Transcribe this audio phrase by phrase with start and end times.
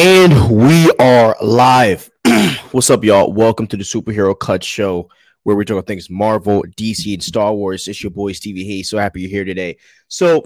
[0.00, 2.08] And we are live.
[2.70, 3.32] What's up, y'all?
[3.32, 5.10] Welcome to the Superhero Cut Show,
[5.42, 7.88] where we talk about things Marvel, DC, and Star Wars.
[7.88, 8.88] It's your boy Stevie Hayes.
[8.88, 9.76] So happy you're here today.
[10.06, 10.44] So,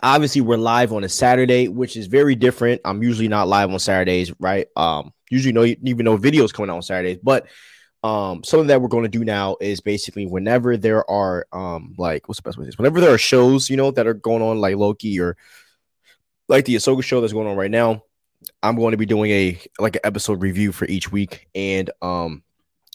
[0.00, 2.80] obviously, we're live on a Saturday, which is very different.
[2.84, 4.68] I'm usually not live on Saturdays, right?
[4.76, 7.48] Um, usually no even no videos coming out on Saturdays, but
[8.04, 12.28] um, something that we're going to do now is basically whenever there are um, like
[12.28, 12.78] what's the best way to this?
[12.78, 15.36] Whenever there are shows, you know, that are going on like Loki or
[16.46, 18.04] like the Ahsoka show that's going on right now
[18.62, 22.42] I'm going to be doing a like an episode review for each week, and um,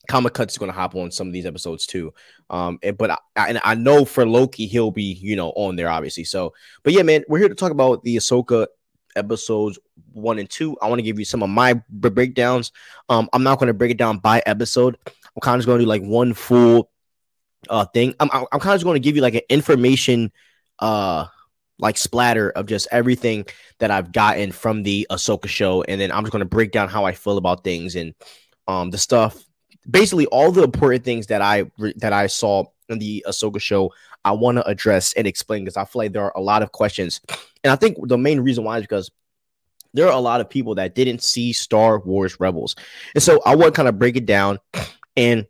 [0.07, 2.13] Comic Cuts is going to hop on some of these episodes too.
[2.49, 5.89] Um, and but I, and I know for Loki he'll be you know on there
[5.89, 6.23] obviously.
[6.23, 8.67] So, but yeah, man, we're here to talk about the Ahsoka
[9.15, 9.79] episodes
[10.13, 10.77] one and two.
[10.81, 12.71] I want to give you some of my breakdowns.
[13.09, 14.97] Um, I'm not going to break it down by episode.
[15.05, 16.89] I'm kind of just going to do like one full
[17.69, 18.15] uh thing.
[18.19, 20.31] I'm I'm, kind of just going to give you like an information
[20.79, 21.25] uh
[21.79, 23.45] like splatter of just everything
[23.79, 27.05] that I've gotten from the Ahsoka show, and then I'm just gonna break down how
[27.05, 28.13] I feel about things and
[28.67, 29.45] um the stuff,
[29.89, 33.93] basically all the important things that I that I saw in the Ahsoka show.
[34.25, 36.71] I want to address and explain because I feel like there are a lot of
[36.71, 37.21] questions,
[37.63, 39.11] and I think the main reason why is because
[39.93, 42.75] there are a lot of people that didn't see Star Wars Rebels,
[43.13, 44.59] and so I want to kind of break it down
[45.15, 45.45] and.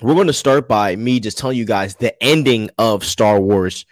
[0.00, 3.84] We're going to start by me just telling you guys the ending of Star Wars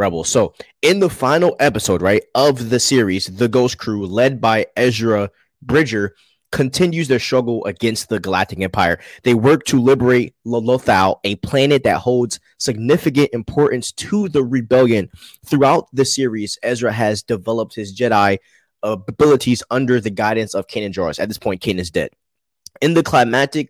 [0.00, 0.28] Rebels.
[0.28, 5.30] So, in the final episode, right, of the series, the Ghost Crew, led by Ezra
[5.62, 6.16] Bridger,
[6.52, 8.98] continues their struggle against the Galactic Empire.
[9.22, 15.10] They work to liberate Lothal, a planet that holds significant importance to the rebellion.
[15.46, 18.38] Throughout the series, Ezra has developed his Jedi
[18.82, 21.20] abilities under the guidance of Kanan Jarrus.
[21.20, 22.10] At this point, Kanan is dead.
[22.80, 23.68] In the climactic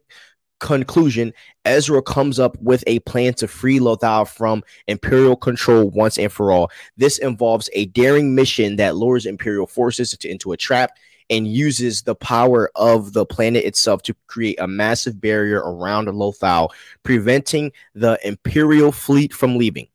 [0.61, 1.33] conclusion,
[1.64, 6.52] Ezra comes up with a plan to free Lothal from Imperial control once and for
[6.52, 6.70] all.
[6.97, 10.92] This involves a daring mission that lures Imperial forces into a trap
[11.28, 16.70] and uses the power of the planet itself to create a massive barrier around Lothal,
[17.02, 19.86] preventing the Imperial fleet from leaving.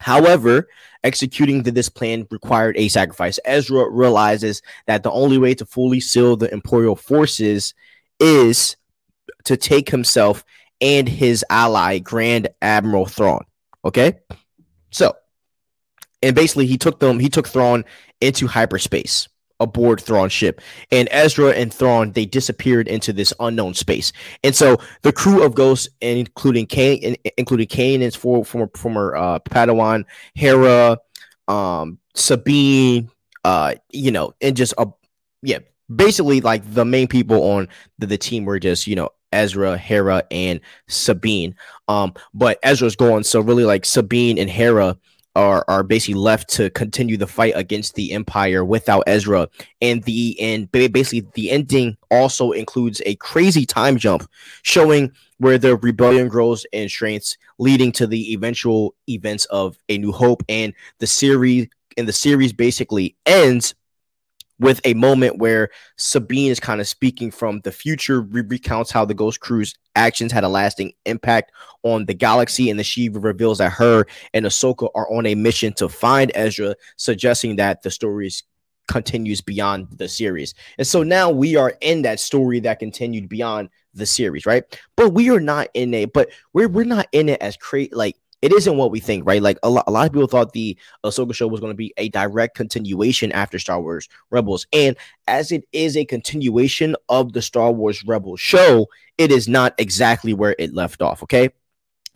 [0.00, 0.68] However,
[1.04, 3.38] executing this plan required a sacrifice.
[3.44, 7.74] Ezra realizes that the only way to fully seal the Imperial forces
[8.18, 8.76] is
[9.44, 10.44] to take himself
[10.80, 13.44] and his ally, Grand Admiral Thrawn.
[13.84, 14.18] Okay.
[14.90, 15.14] So,
[16.22, 17.84] and basically, he took them, he took Thrawn
[18.20, 19.28] into hyperspace
[19.60, 20.60] aboard Thrawn's ship.
[20.90, 24.12] And Ezra and Thrawn, they disappeared into this unknown space.
[24.42, 29.38] And so the crew of Ghosts, including Kane, including Kane and former former, former uh,
[29.40, 30.98] Padawan, Hera,
[31.46, 33.10] um, Sabine,
[33.44, 34.88] uh, you know, and just a
[35.42, 35.58] yeah,
[35.94, 37.68] basically like the main people on
[37.98, 41.54] the, the team were just you know Ezra, Hera, and Sabine.
[41.88, 44.96] Um, but Ezra's gone, so really like Sabine and Hera
[45.36, 49.48] are are basically left to continue the fight against the Empire without Ezra.
[49.80, 54.28] And the and basically the ending also includes a crazy time jump
[54.62, 60.12] showing where the rebellion grows in strengths, leading to the eventual events of A New
[60.12, 60.42] Hope.
[60.48, 63.74] And the series and the series basically ends
[64.60, 69.04] with a moment where Sabine is kind of speaking from the future, re- recounts how
[69.04, 71.50] the Ghost Crew's actions had a lasting impact
[71.82, 74.04] on the galaxy, and the she reveals that her
[74.34, 78.30] and Ahsoka are on a mission to find Ezra, suggesting that the story
[78.86, 80.54] continues beyond the series.
[80.76, 84.64] And so now we are in that story that continued beyond the series, right?
[84.96, 88.16] But we are not in it, but we're we're not in it as create like
[88.42, 89.42] it isn't what we think, right?
[89.42, 91.92] Like a lot, a lot of people thought the Ahsoka show was going to be
[91.96, 94.96] a direct continuation after Star Wars Rebels, and
[95.26, 98.86] as it is a continuation of the Star Wars Rebels show,
[99.18, 101.22] it is not exactly where it left off.
[101.22, 101.50] Okay.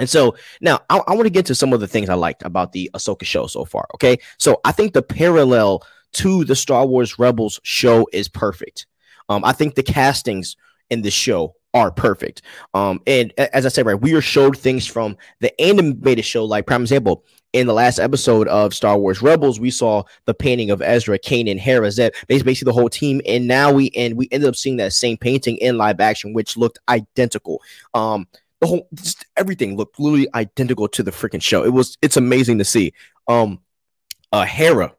[0.00, 2.42] And so now I, I want to get to some of the things I liked
[2.44, 3.86] about the Ahsoka show so far.
[3.94, 4.18] Okay.
[4.38, 5.84] So I think the parallel
[6.14, 8.86] to the Star Wars Rebels show is perfect.
[9.28, 10.56] Um, I think the castings
[10.90, 12.42] in the show are perfect.
[12.72, 16.66] Um, and as I said, right, we are showed things from the animated show, like
[16.66, 17.24] prime example.
[17.52, 21.58] In the last episode of Star Wars Rebels, we saw the painting of Ezra, Kanan,
[21.58, 24.92] Hera, Zeb, basically the whole team, and now we and we ended up seeing that
[24.92, 27.62] same painting in live action, which looked identical.
[27.92, 28.26] Um,
[28.60, 31.64] the whole just everything looked literally identical to the freaking show.
[31.64, 32.92] It was it's amazing to see.
[33.28, 33.60] Um,
[34.32, 34.92] uh, Hera,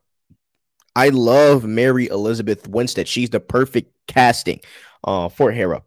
[0.96, 3.10] I love Mary Elizabeth Winstead.
[3.10, 4.62] She's the perfect casting
[5.04, 5.84] uh, for Hera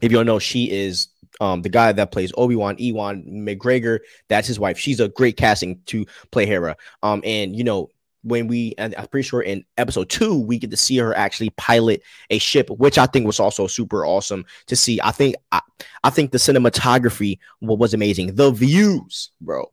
[0.00, 1.08] if you don't know, she is
[1.40, 4.00] um, the guy that plays Obi Wan, Ewan McGregor.
[4.28, 4.78] That's his wife.
[4.78, 6.76] She's a great casting to play Hera.
[7.02, 7.90] Um, and you know,
[8.22, 11.50] when we, and I'm pretty sure in episode two, we get to see her actually
[11.50, 15.00] pilot a ship, which I think was also super awesome to see.
[15.02, 15.60] I think, I,
[16.02, 18.34] I think the cinematography was amazing.
[18.34, 19.70] The views, bro.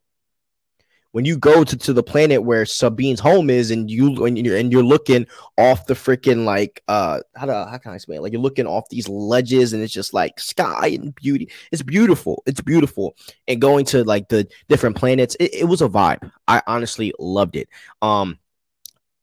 [1.16, 4.58] When you go to, to the planet where Sabine's home is, and you and you're
[4.58, 5.26] and you're looking
[5.58, 8.18] off the freaking like uh how do how can I explain?
[8.18, 8.22] It?
[8.22, 11.50] Like you're looking off these ledges, and it's just like sky and beauty.
[11.72, 12.44] It's beautiful.
[12.46, 13.16] It's beautiful.
[13.48, 16.30] And going to like the different planets, it, it was a vibe.
[16.50, 17.70] I honestly loved it.
[18.02, 18.38] Um,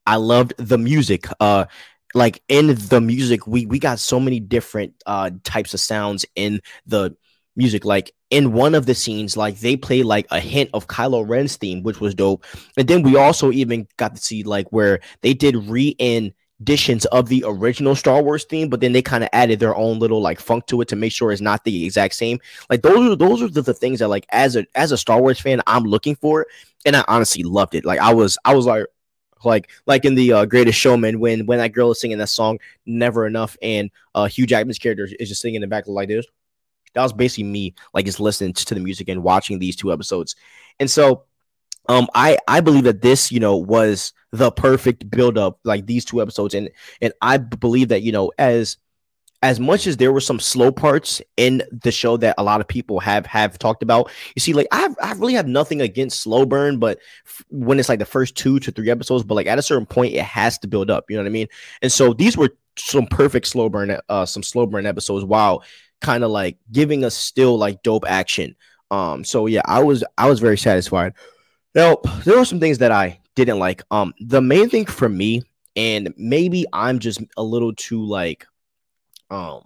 [0.06, 1.26] I loved the music.
[1.40, 1.66] Uh,
[2.14, 6.62] like in the music, we we got so many different uh types of sounds in
[6.86, 7.14] the
[7.56, 7.84] music.
[7.84, 11.56] Like in one of the scenes, like they play like a hint of Kylo Ren's
[11.56, 12.44] theme, which was dope.
[12.76, 17.44] And then we also even got to see like where they did re-editions of the
[17.46, 20.66] original Star Wars theme, but then they kind of added their own little like funk
[20.66, 22.38] to it to make sure it's not the exact same.
[22.70, 25.20] Like those are those are the, the things that like as a as a Star
[25.20, 26.46] Wars fan, I'm looking for,
[26.84, 27.84] and I honestly loved it.
[27.84, 28.86] Like I was I was like
[29.44, 32.58] like like in the uh, Greatest Showman when when that girl is singing that song
[32.86, 36.26] "Never Enough" and uh, Hugh Jackman's character is just singing in the back like this
[36.94, 40.36] that was basically me like just listening to the music and watching these two episodes.
[40.78, 41.24] And so
[41.88, 46.04] um i i believe that this you know was the perfect build up like these
[46.04, 46.54] two episodes.
[46.54, 48.76] And and i believe that you know as
[49.42, 52.68] as much as there were some slow parts in the show that a lot of
[52.68, 56.46] people have have talked about you see like i I really have nothing against slow
[56.46, 59.58] burn but f- when it's like the first two to three episodes but like at
[59.58, 61.48] a certain point it has to build up you know what i mean?
[61.82, 65.24] And so these were some perfect slow burn uh some slow burn episodes.
[65.24, 65.64] While
[66.02, 68.56] kind of like giving us still like dope action.
[68.90, 71.14] Um, so yeah, I was I was very satisfied.
[71.74, 73.82] Now there were some things that I didn't like.
[73.90, 75.42] Um, the main thing for me,
[75.74, 78.46] and maybe I'm just a little too like,
[79.30, 79.62] um,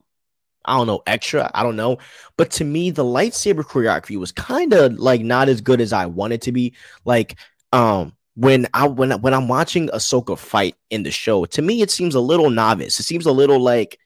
[0.64, 1.50] I don't know, extra.
[1.54, 1.98] I don't know,
[2.36, 6.06] but to me, the lightsaber choreography was kind of like not as good as I
[6.06, 6.74] wanted to be.
[7.04, 7.36] Like,
[7.72, 11.90] um, when I when when I'm watching Ahsoka fight in the show, to me it
[11.90, 13.00] seems a little novice.
[13.00, 13.98] It seems a little like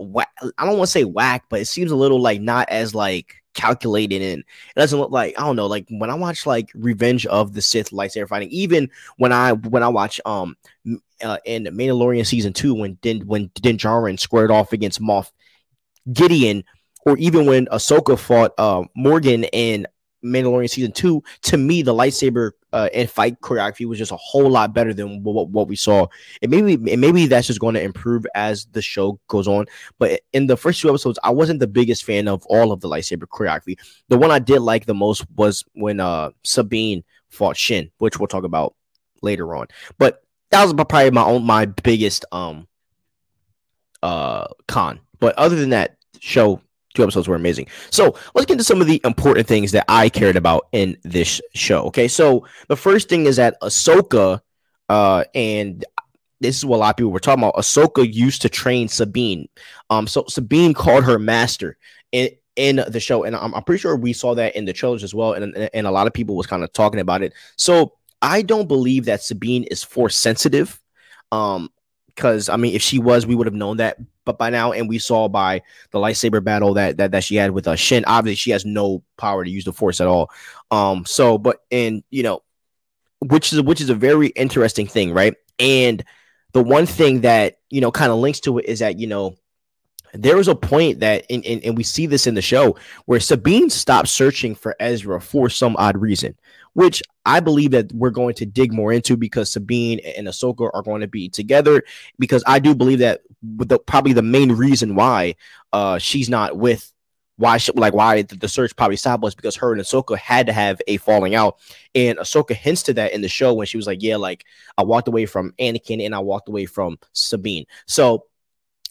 [0.00, 2.94] whack, I don't want to say whack, but it seems a little like not as
[2.94, 6.70] like calculated and it doesn't look like I don't know like when I watch like
[6.74, 10.56] Revenge of the Sith lightsaber fighting even when I when I watch um
[11.22, 15.32] uh, in Mandalorian season 2 when Din when Din Djarin squared off against Moff
[16.12, 16.64] Gideon
[17.04, 19.86] or even when Ahsoka fought uh Morgan and
[20.24, 24.48] Mandalorian season 2 to me the lightsaber uh, and fight choreography was just a whole
[24.48, 26.06] lot better than what, what we saw.
[26.42, 29.66] And maybe and maybe that's just going to improve as the show goes on.
[29.98, 32.88] But in the first two episodes, I wasn't the biggest fan of all of the
[32.88, 33.78] lightsaber choreography.
[34.08, 38.28] The one I did like the most was when uh Sabine fought Shin, which we'll
[38.28, 38.74] talk about
[39.22, 39.66] later on.
[39.98, 42.68] But that was probably my own my biggest um
[44.02, 45.00] uh con.
[45.18, 46.60] But other than that, show
[46.94, 47.68] two episodes were amazing.
[47.90, 51.40] So let's get into some of the important things that I cared about in this
[51.54, 51.84] show.
[51.86, 54.40] Okay, so the first thing is that Ahsoka,
[54.88, 55.84] uh, and
[56.40, 57.54] this is what a lot of people were talking about.
[57.54, 59.48] Ahsoka used to train Sabine.
[59.90, 61.76] Um, so Sabine called her master
[62.12, 65.04] in in the show, and I'm, I'm pretty sure we saw that in the trailers
[65.04, 65.34] as well.
[65.34, 67.32] And and a lot of people was kind of talking about it.
[67.56, 70.80] So I don't believe that Sabine is force sensitive.
[71.32, 71.70] Um,
[72.14, 73.96] because I mean, if she was, we would have known that.
[74.30, 77.50] But by now, and we saw by the lightsaber battle that that, that she had
[77.50, 80.30] with uh, Shin, obviously she has no power to use the Force at all.
[80.70, 82.42] Um, so, but and you know,
[83.18, 85.34] which is which is a very interesting thing, right?
[85.58, 86.04] And
[86.52, 89.36] the one thing that you know kind of links to it is that you know
[90.14, 92.76] there was a point that and, and, and we see this in the show
[93.06, 96.36] where Sabine stopped searching for Ezra for some odd reason
[96.74, 100.82] which I believe that we're going to dig more into because Sabine and Ahsoka are
[100.82, 101.82] going to be together.
[102.18, 105.36] Because I do believe that the, probably the main reason why
[105.72, 106.92] uh, she's not with
[107.36, 110.46] why she, like why the, the search probably stopped was because her and Ahsoka had
[110.46, 111.58] to have a falling out,
[111.94, 114.44] and Ahsoka hints to that in the show when she was like, "Yeah, like
[114.76, 118.26] I walked away from Anakin and I walked away from Sabine." So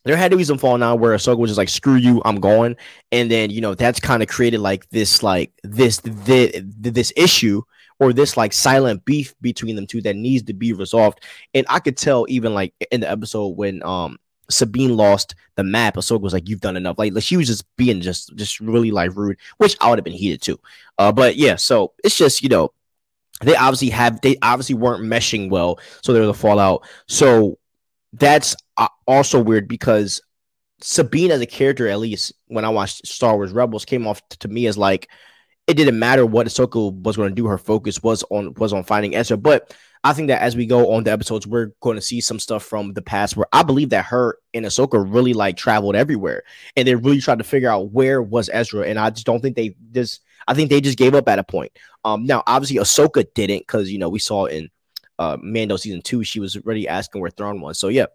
[0.10, 2.40] there had to be some falling out where Ahsoka was just like, "Screw you, I'm
[2.40, 2.76] going,"
[3.12, 7.62] and then you know that's kind of created like this like this this, this issue
[8.00, 11.24] or this like silent beef between them two that needs to be resolved.
[11.54, 14.18] And I could tell even like in the episode when um
[14.50, 18.02] Sabine lost the map, Ahsoka was like, "You've done enough." Like, she was just being
[18.02, 20.60] just just really like rude, which I would have been heated too.
[20.98, 22.74] Uh, but yeah, so it's just you know
[23.42, 26.84] they obviously have they obviously weren't meshing well, so there was a fallout.
[27.08, 27.59] So
[28.14, 30.22] that's uh, also weird because
[30.82, 34.48] Sabine as a character, at least when I watched Star Wars Rebels, came off to
[34.48, 35.10] me as like
[35.68, 37.46] it didn't matter what Ahsoka was going to do.
[37.46, 39.38] Her focus was on was on finding Ezra.
[39.38, 42.40] But I think that as we go on the episodes, we're going to see some
[42.40, 46.44] stuff from the past where I believe that her and Ahsoka really like traveled everywhere,
[46.76, 48.88] and they really tried to figure out where was Ezra.
[48.88, 50.22] And I just don't think they just.
[50.48, 51.72] I think they just gave up at a point.
[52.04, 54.70] Um, now obviously Ahsoka didn't because you know we saw in
[55.20, 57.78] uh Mando season two she was already asking where Thrawn was.
[57.80, 58.08] So yeah,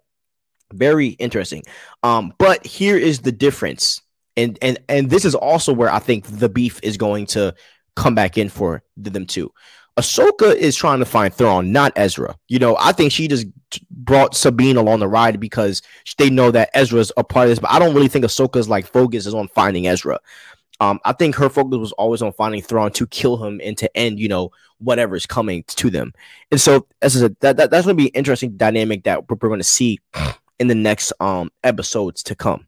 [0.73, 1.63] very interesting.
[2.03, 4.03] Um, but here is the difference,
[4.37, 7.55] and and and this is also where I think the beef is going to
[7.95, 9.53] come back in for them too.
[9.97, 12.35] Ahsoka is trying to find Thrawn, not Ezra.
[12.49, 13.47] You know, I think she just
[13.91, 15.83] brought Sabine along the ride because
[16.19, 18.87] they know that Ezra's a part of this, but I don't really think Ahsoka's like
[18.87, 20.19] focus is on finding Ezra.
[20.81, 23.97] Um, I think her focus was always on finding Thrawn to kill him and to
[23.97, 26.13] end, you know, whatever is coming to them.
[26.51, 29.29] And so, as I said, that, that that's going to be an interesting dynamic that
[29.29, 30.01] we're, we're going to see
[30.59, 32.67] in the next um episodes to come.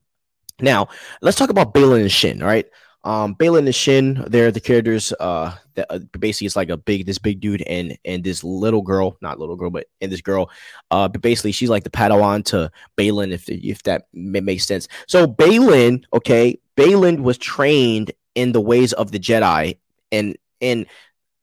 [0.60, 0.88] Now,
[1.20, 2.42] let's talk about Baylan and Shin.
[2.42, 2.66] Right,
[3.04, 5.12] um, Baylan and Shin, they're the characters.
[5.18, 8.82] Uh, that uh, basically it's like a big, this big dude and and this little
[8.82, 10.50] girl, not little girl, but and this girl.
[10.90, 14.88] Uh, but basically she's like the Padawan to Baylan, if if that makes sense.
[15.06, 19.78] So Baylan, okay, Baylan was trained in the ways of the Jedi,
[20.12, 20.86] and and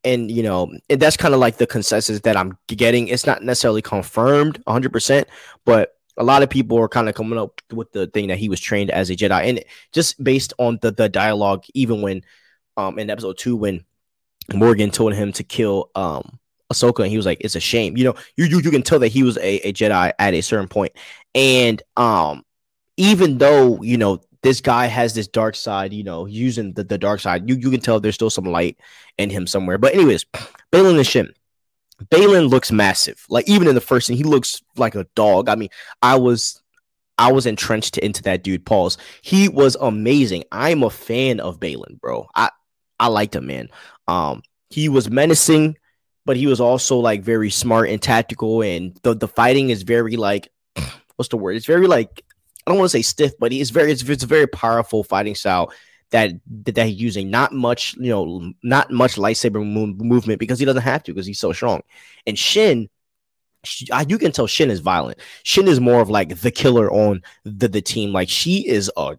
[0.04, 3.08] and you know, and that's kind of like the consensus that I'm getting.
[3.08, 5.28] It's not necessarily confirmed 100, percent
[5.66, 8.50] but a lot of people are kind of coming up with the thing that he
[8.50, 12.24] was trained as a Jedi, and just based on the the dialogue, even when
[12.78, 13.84] um in episode two when
[14.54, 16.40] Morgan told him to kill um
[16.72, 19.00] Ahsoka, and he was like, "It's a shame." You know, you you, you can tell
[19.00, 20.94] that he was a, a Jedi at a certain point,
[21.34, 22.46] and um
[22.98, 26.98] even though you know this guy has this dark side, you know, using the, the
[26.98, 28.78] dark side, you you can tell there's still some light
[29.18, 29.78] in him somewhere.
[29.78, 30.26] But anyways,
[30.72, 31.34] Baylan and Shin.
[32.06, 33.26] Baylan looks massive.
[33.30, 35.48] Like even in the first scene, he looks like a dog.
[35.48, 35.70] I mean,
[36.02, 36.62] I was
[37.18, 38.66] I was entrenched into that dude.
[38.66, 38.98] Pause.
[39.22, 40.44] He was amazing.
[40.52, 42.28] I'm a fan of Baylan, bro.
[42.36, 42.50] I
[43.00, 43.70] I liked him, man.
[44.08, 45.78] Um, he was menacing,
[46.26, 50.18] but he was also like very smart and tactical, and the the fighting is very
[50.18, 50.50] like
[51.16, 51.56] what's the word?
[51.56, 52.26] It's very like
[52.66, 55.36] I don't want to say stiff, but he's very it's, it's a very powerful fighting
[55.36, 55.72] style
[56.12, 57.30] that that he's using.
[57.30, 61.26] Not much, you know, not much lightsaber move, movement because he doesn't have to because
[61.26, 61.82] he's so strong.
[62.26, 62.90] And Shin,
[64.08, 65.20] you can tell Shin is violent.
[65.44, 68.14] Shin is more of like the killer on the the team.
[68.14, 69.18] Like she is a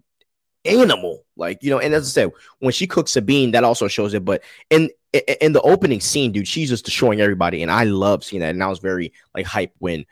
[0.65, 1.25] animal.
[1.37, 4.25] Like you know, and as I said, when she cooks Sabine, that also shows it.
[4.25, 8.41] But in in the opening scene, dude, she's just destroying everybody, and I love seeing
[8.41, 8.51] that.
[8.51, 10.05] And I was very like hype when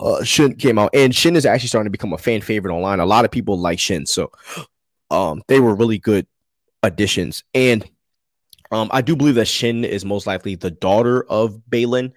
[0.00, 3.00] uh, Shin came out, and Shin is actually starting to become a fan favorite online.
[3.00, 4.30] A lot of people like Shin, so
[5.10, 6.26] um, they were really good
[6.82, 7.44] additions.
[7.54, 7.88] And
[8.70, 12.12] um, I do believe that Shin is most likely the daughter of Baylan.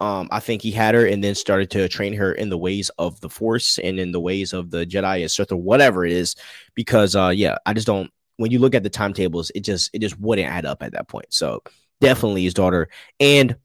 [0.00, 2.90] Um, I think he had her and then started to train her in the ways
[2.98, 6.34] of the Force and in the ways of the Jedi or whatever it is.
[6.74, 8.10] Because uh, yeah, I just don't.
[8.36, 11.08] When you look at the timetables, it just it just wouldn't add up at that
[11.08, 11.26] point.
[11.30, 11.62] So
[12.00, 12.88] definitely his daughter.
[13.20, 13.56] And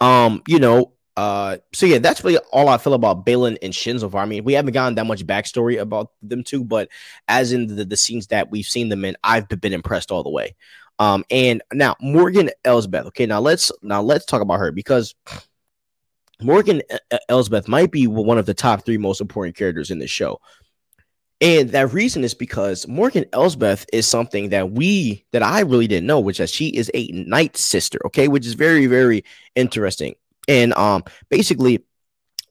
[0.00, 3.98] um, you know, uh, so yeah, that's really all I feel about Baylan and Shin
[3.98, 4.10] so.
[4.14, 6.88] I mean, we haven't gotten that much backstory about them two, but
[7.28, 10.30] as in the, the scenes that we've seen them in, I've been impressed all the
[10.30, 10.56] way.
[10.98, 13.06] Um, and now Morgan Elsbeth.
[13.06, 15.14] Okay, now let's now let's talk about her because
[16.42, 16.82] Morgan
[17.28, 20.40] Elsbeth might be one of the top three most important characters in this show.
[21.44, 26.06] And that reason is because Morgan Elsbeth is something that we that I really didn't
[26.06, 29.22] know, which is she is a night sister, okay, which is very, very
[29.54, 30.14] interesting.
[30.48, 31.84] And um, basically,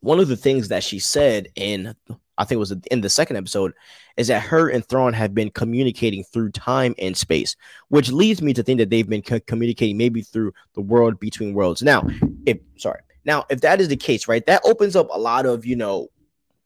[0.02, 1.96] one of the things that she said in
[2.38, 3.74] I think it was in the second episode
[4.16, 7.56] is that her and Thrawn have been communicating through time and space,
[7.90, 11.56] which leads me to think that they've been co- communicating maybe through the world between
[11.56, 11.82] worlds.
[11.82, 12.08] Now,
[12.46, 15.66] if sorry, now if that is the case, right, that opens up a lot of
[15.66, 16.10] you know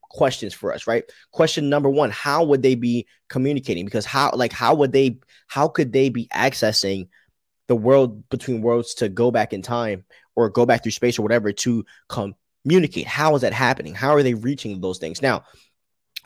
[0.10, 1.04] questions for us, right?
[1.32, 3.86] Question number one: How would they be communicating?
[3.86, 7.08] Because how, like, how would they, how could they be accessing
[7.68, 11.22] the world between worlds to go back in time or go back through space or
[11.22, 13.08] whatever to communicate.
[13.08, 13.94] How is that happening?
[13.94, 15.22] How are they reaching those things?
[15.22, 15.44] Now,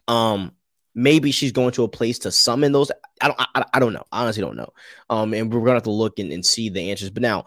[0.08, 0.52] um,
[0.94, 2.92] maybe she's going to a place to summon those.
[3.22, 4.06] I don't, I, I don't know.
[4.12, 4.70] I honestly don't know.
[5.10, 7.10] Um, and we're gonna have to look and, and see the answers.
[7.10, 7.46] But now,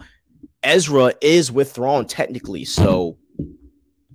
[0.62, 3.18] Ezra is with Thrawn technically, so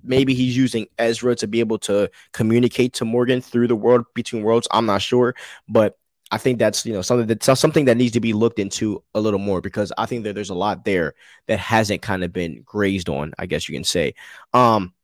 [0.02, 4.42] maybe he's using Ezra to be able to communicate to Morgan through the world between
[4.42, 4.68] worlds.
[4.70, 5.34] I'm not sure,
[5.68, 5.96] but
[6.30, 9.20] I think that's you know something that something that needs to be looked into a
[9.20, 11.14] little more because I think that there's a lot there
[11.48, 14.14] that hasn't kind of been grazed on, I guess you can say.
[14.52, 14.94] Um,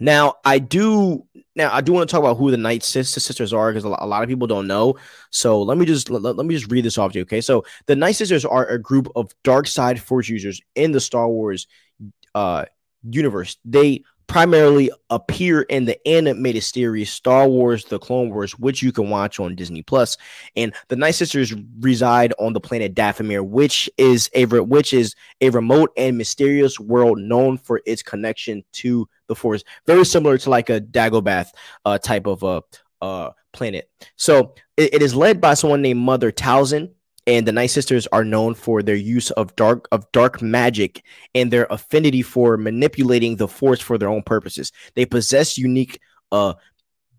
[0.00, 1.24] now I do
[1.54, 4.22] now I do want to talk about who the Night Sisters are because a lot
[4.24, 4.96] of people don't know.
[5.30, 7.22] So let me just let, let me just read this off to you.
[7.22, 11.00] Okay, so the Night Sisters are a group of dark side Force users in the
[11.00, 11.68] Star Wars
[12.34, 12.64] uh
[13.08, 13.58] universe.
[13.64, 19.10] They primarily appear in the animated series Star Wars The Clone Wars, which you can
[19.10, 20.16] watch on Disney Plus.
[20.56, 25.50] And the Night Sisters reside on the planet Dathomir, which is a which is a
[25.50, 30.70] remote and mysterious world known for its connection to the Force, very similar to like
[30.70, 31.46] a Dagobah
[31.84, 32.60] uh, type of a uh,
[33.02, 33.90] uh, planet.
[34.16, 36.90] So it, it is led by someone named Mother Talzin
[37.26, 41.02] and the Night Sisters are known for their use of dark of dark magic
[41.34, 44.72] and their affinity for manipulating the Force for their own purposes.
[44.94, 46.00] They possess unique
[46.32, 46.54] uh,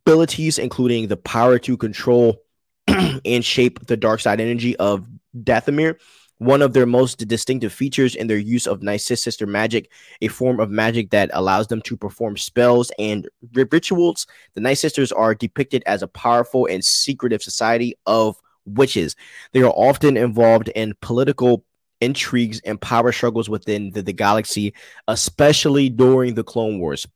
[0.05, 2.43] abilities, including the power to control
[2.87, 5.95] and shape the dark side energy of Dathomir,
[6.37, 9.89] One of their most distinctive features in their use of Night Sister magic,
[10.21, 14.27] a form of magic that allows them to perform spells and rituals.
[14.53, 19.15] The Night Sisters are depicted as a powerful and secretive society of witches.
[19.51, 21.63] They are often involved in political
[22.01, 24.73] intrigues and power struggles within the, the galaxy,
[25.07, 27.07] especially during the Clone Wars.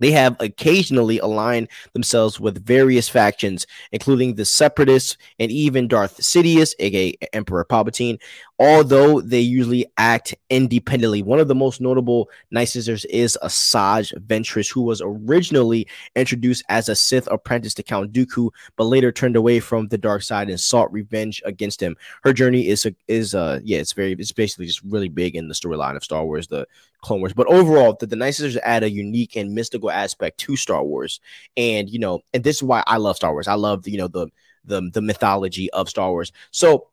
[0.00, 6.74] They have occasionally aligned themselves with various factions, including the Separatists and even Darth Sidious,
[6.78, 8.18] aka Emperor Palpatine,
[8.60, 11.22] although they usually act independently.
[11.22, 16.90] One of the most notable Night Sisters is Asajj Ventress, who was originally introduced as
[16.90, 20.60] a Sith apprentice to Count Dooku, but later turned away from the dark side and
[20.60, 21.96] sought revenge against him.
[22.22, 25.48] Her journey is a, is uh yeah, it's very it's basically just really big in
[25.48, 26.66] the storyline of Star Wars, the
[27.00, 27.32] Clone Wars.
[27.32, 31.20] But overall, the, the Night Sisters add a unique and mystical aspect to Star Wars,
[31.56, 33.48] and you know, and this is why I love Star Wars.
[33.48, 34.28] I love you know the
[34.66, 36.30] the the mythology of Star Wars.
[36.50, 36.88] So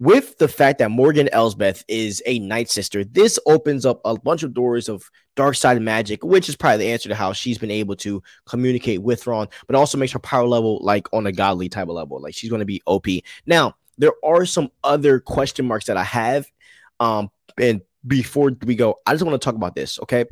[0.00, 4.42] with the fact that Morgan Elsbeth is a Night Sister, this opens up a bunch
[4.42, 7.70] of doors of dark side magic, which is probably the answer to how she's been
[7.70, 11.68] able to communicate with Thrawn, but also makes her power level like on a godly
[11.68, 12.20] type of level.
[12.20, 13.06] Like she's going to be OP.
[13.46, 16.46] Now, there are some other question marks that I have.
[17.00, 19.98] Um, and before we go, I just want to talk about this.
[20.00, 20.26] Okay.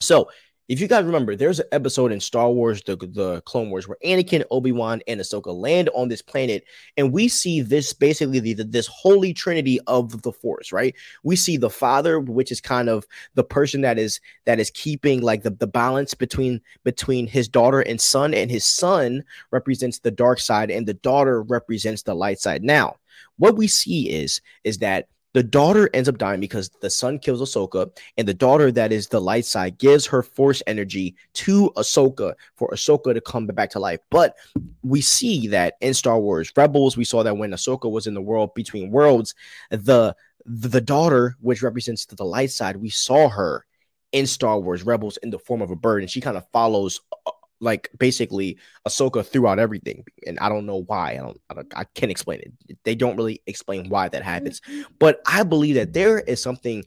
[0.00, 0.30] So
[0.68, 3.98] if you guys remember, there's an episode in Star Wars, the, the Clone Wars, where
[4.04, 6.64] Anakin, Obi Wan, and Ahsoka land on this planet,
[6.96, 10.94] and we see this basically the, the, this holy trinity of the Force, right?
[11.22, 15.20] We see the Father, which is kind of the person that is that is keeping
[15.20, 20.10] like the, the balance between between his daughter and son, and his son represents the
[20.10, 22.62] dark side, and the daughter represents the light side.
[22.62, 22.96] Now,
[23.36, 27.42] what we see is is that the daughter ends up dying because the son kills
[27.42, 32.34] Ahsoka, and the daughter that is the light side gives her force energy to Ahsoka
[32.56, 34.00] for Ahsoka to come back to life.
[34.10, 34.36] But
[34.82, 38.22] we see that in Star Wars Rebels, we saw that when Ahsoka was in the
[38.22, 39.34] world between worlds,
[39.70, 43.66] the the daughter, which represents the light side, we saw her
[44.12, 47.00] in Star Wars Rebels in the form of a bird, and she kind of follows
[47.26, 47.32] uh,
[47.64, 51.12] like basically Ahsoka throughout everything, and I don't know why.
[51.12, 52.78] I don't, I don't, I can't explain it.
[52.84, 54.82] They don't really explain why that happens, mm-hmm.
[54.98, 56.84] but I believe that there is something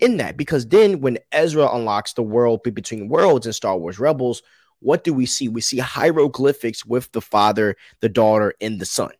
[0.00, 4.42] in that because then when Ezra unlocks the world between worlds in Star Wars Rebels,
[4.80, 5.48] what do we see?
[5.48, 9.12] We see hieroglyphics with the father, the daughter, and the son.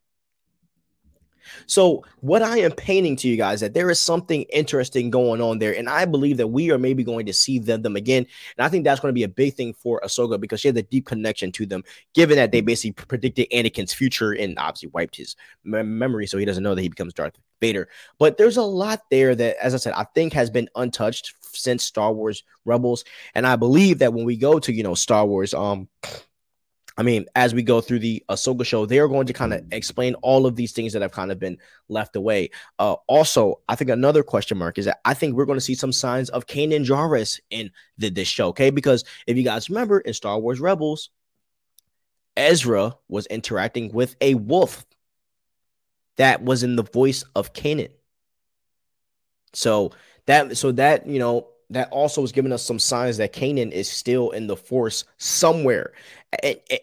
[1.67, 5.59] So, what I am painting to you guys that there is something interesting going on
[5.59, 8.27] there, and I believe that we are maybe going to see them, them again.
[8.57, 10.77] And I think that's going to be a big thing for Ahsoka because she has
[10.77, 15.17] a deep connection to them, given that they basically predicted Anakin's future and obviously wiped
[15.17, 17.89] his memory, so he doesn't know that he becomes Darth Vader.
[18.19, 21.85] But there's a lot there that, as I said, I think has been untouched since
[21.85, 23.05] Star Wars Rebels,
[23.35, 25.89] and I believe that when we go to you know Star Wars, um
[26.97, 29.65] I mean, as we go through the Ahsoka show, they are going to kind of
[29.73, 32.51] explain all of these things that have kind of been left away.
[32.79, 35.75] Uh, also, I think another question mark is that I think we're going to see
[35.75, 38.71] some signs of Kanan Jarrus in the, this show, okay?
[38.71, 41.11] Because if you guys remember in Star Wars Rebels,
[42.37, 44.87] Ezra was interacting with a wolf
[46.17, 47.91] that was in the voice of Kanan.
[49.53, 49.91] So
[50.27, 53.91] that, so that you know, that also is giving us some signs that Kanan is
[53.91, 55.93] still in the force somewhere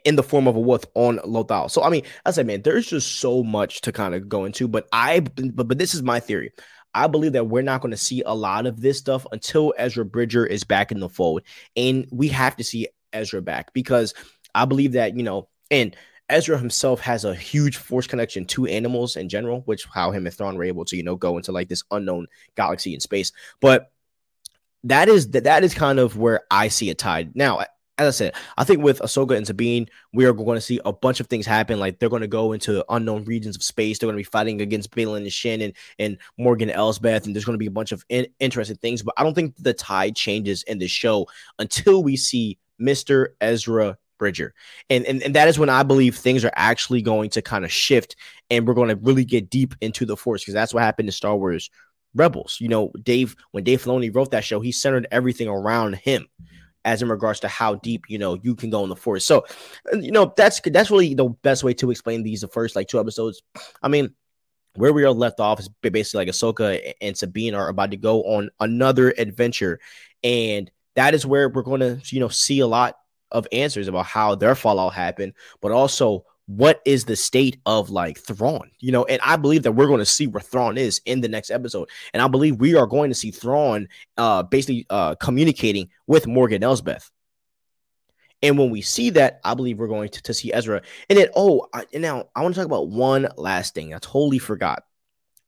[0.05, 1.69] in the form of a wolf on Lothal.
[1.69, 4.67] So I mean, I said, man, there's just so much to kind of go into,
[4.67, 6.51] but I but but this is my theory.
[6.93, 10.03] I believe that we're not going to see a lot of this stuff until Ezra
[10.03, 11.41] Bridger is back in the fold,
[11.75, 14.13] and we have to see Ezra back because
[14.53, 15.95] I believe that you know, and
[16.29, 20.35] Ezra himself has a huge force connection to animals in general, which how him and
[20.35, 23.91] Thrawn were able to you know go into like this unknown galaxy in space, but
[24.83, 27.35] that is that that is kind of where I see it tied.
[27.35, 27.61] Now,
[27.97, 30.93] as I said, I think with Ahsoka and Sabine, we are going to see a
[30.93, 31.79] bunch of things happen.
[31.79, 33.99] Like they're going to go into unknown regions of space.
[33.99, 37.55] They're going to be fighting against Baylan and Shannon and, Morgan Elsbeth, and there's going
[37.55, 39.03] to be a bunch of in- interesting things.
[39.03, 41.27] But I don't think the tide changes in the show
[41.59, 43.29] until we see Mr.
[43.39, 44.53] Ezra Bridger.
[44.89, 47.71] And, and and that is when I believe things are actually going to kind of
[47.71, 48.15] shift
[48.49, 51.13] and we're going to really get deep into the force because that's what happened in
[51.13, 51.71] Star Wars
[52.15, 52.57] Rebels.
[52.59, 56.27] You know, Dave, when Dave Filoni wrote that show, he centered everything around him
[56.83, 59.27] as in regards to how deep you know you can go in the forest.
[59.27, 59.45] So,
[59.93, 62.99] you know, that's that's really the best way to explain these the first like two
[62.99, 63.41] episodes.
[63.81, 64.13] I mean,
[64.75, 68.23] where we are left off is basically like Ahsoka and Sabine are about to go
[68.23, 69.79] on another adventure,
[70.23, 72.97] and that is where we're going to you know see a lot
[73.31, 78.17] of answers about how their fallout happened, but also what is the state of like
[78.17, 81.21] Thrawn, you know, and I believe that we're going to see where Thrawn is in
[81.21, 85.15] the next episode, and I believe we are going to see Thrawn uh basically uh
[85.15, 87.09] communicating with Morgan Elsbeth.
[88.43, 90.81] And when we see that, I believe we're going to, to see Ezra.
[91.09, 93.93] And then, oh, I, and now I want to talk about one last thing.
[93.93, 94.83] I totally forgot.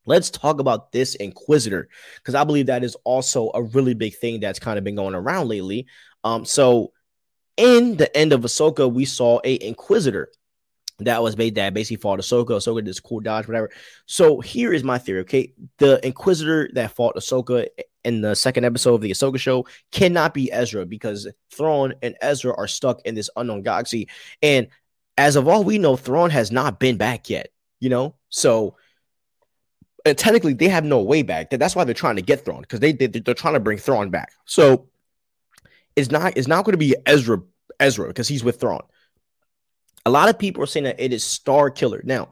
[0.06, 4.38] Let's talk about this Inquisitor because I believe that is also a really big thing
[4.38, 5.86] that's kind of been going around lately.
[6.22, 6.92] Um, so
[7.56, 10.30] in the end of Ahsoka, we saw a Inquisitor
[10.98, 12.50] that was made that basically fought Ahsoka.
[12.50, 13.70] Ahsoka did this cool dodge, whatever.
[14.06, 15.20] So here is my theory.
[15.20, 17.66] Okay, the Inquisitor that fought Ahsoka
[18.04, 22.54] in the second episode of the Ahsoka show cannot be Ezra because Thrawn and Ezra
[22.56, 24.08] are stuck in this unknown galaxy,
[24.42, 24.68] and
[25.16, 27.48] as of all we know, Thrawn has not been back yet.
[27.80, 28.76] You know, so
[30.04, 31.50] and technically they have no way back.
[31.50, 34.10] That's why they're trying to get Thrawn because they, they they're trying to bring Thrawn
[34.10, 34.32] back.
[34.44, 34.88] So
[35.96, 37.42] it's not it's not going to be Ezra
[37.80, 38.82] Ezra because he's with Thrawn.
[40.06, 42.02] A lot of people are saying that it is Star Killer.
[42.04, 42.28] Now,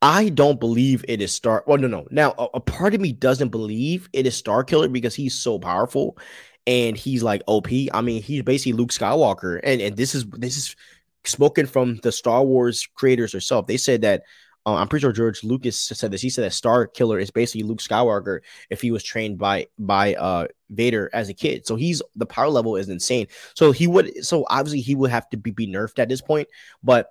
[0.00, 1.62] I don't believe it is Star.
[1.66, 2.06] Well, no, no.
[2.10, 5.58] Now, a, a part of me doesn't believe it is Star Killer because he's so
[5.58, 6.18] powerful
[6.66, 7.68] and he's like OP.
[7.92, 10.76] I mean, he's basically Luke Skywalker, and and this is this is
[11.24, 13.66] spoken from the Star Wars creators herself.
[13.66, 14.22] They said that
[14.64, 16.22] uh, I'm pretty sure George Lucas said this.
[16.22, 20.14] He said that Star Killer is basically Luke Skywalker if he was trained by by
[20.14, 21.66] uh Vader as a kid.
[21.66, 23.26] So he's the power level is insane.
[23.54, 26.48] So he would so obviously he would have to be, be nerfed at this point.
[26.82, 27.08] But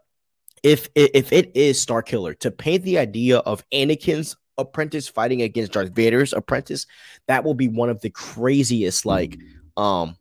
[0.63, 5.73] if if it is Star Killer to paint the idea of Anakin's apprentice fighting against
[5.73, 6.87] Darth Vader's apprentice,
[7.27, 9.37] that will be one of the craziest like
[9.75, 10.15] um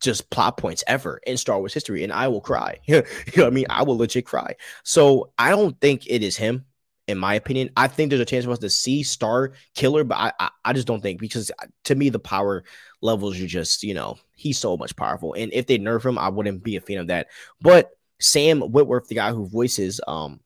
[0.00, 2.78] just plot points ever in Star Wars history, and I will cry.
[2.86, 3.02] you know
[3.34, 3.66] what I mean?
[3.70, 4.54] I will legit cry.
[4.84, 6.64] So I don't think it is him
[7.08, 7.70] in my opinion.
[7.76, 10.72] I think there's a chance for us to see Star Killer, but I, I, I
[10.72, 12.64] just don't think because uh, to me the power
[13.00, 16.28] levels are just you know he's so much powerful, and if they nerf him, I
[16.28, 17.28] wouldn't be a fan of that.
[17.60, 17.90] But
[18.20, 20.40] Sam Witwer, the guy who voices um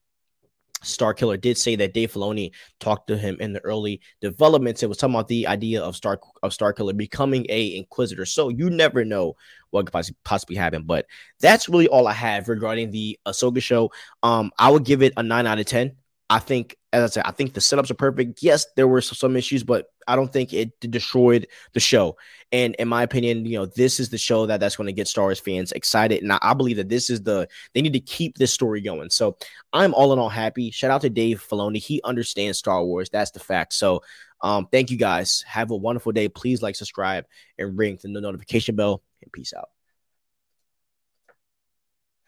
[0.83, 4.81] Star Killer did say that Dave Filoni talked to him in the early developments.
[4.81, 8.25] It was talking about the idea of Star of Star Killer becoming a Inquisitor.
[8.25, 9.35] So you never know
[9.69, 10.83] what could possibly happen.
[10.83, 11.05] But
[11.39, 13.91] that's really all I have regarding the Ahsoka show.
[14.23, 15.95] Um, I would give it a nine out of ten.
[16.31, 18.41] I think, as I said, I think the setups are perfect.
[18.41, 22.15] Yes, there were some issues, but I don't think it destroyed the show.
[22.53, 25.09] And in my opinion, you know, this is the show that that's going to get
[25.09, 26.23] Star Wars fans excited.
[26.23, 29.09] And I, I, believe that this is the they need to keep this story going.
[29.09, 29.35] So
[29.73, 30.71] I'm all in all happy.
[30.71, 31.79] Shout out to Dave Filoni.
[31.79, 33.09] He understands Star Wars.
[33.09, 33.73] That's the fact.
[33.73, 34.01] So
[34.39, 35.43] um, thank you guys.
[35.47, 36.29] Have a wonderful day.
[36.29, 37.25] Please like, subscribe,
[37.57, 39.03] and ring the notification bell.
[39.21, 39.67] And peace out.